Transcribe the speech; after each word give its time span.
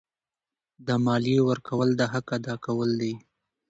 د 0.87 0.89
مالیې 1.05 1.39
ورکول 1.49 1.89
د 1.95 2.01
حق 2.11 2.27
ادا 2.37 2.55
کول 2.65 2.89
دي. 3.01 3.13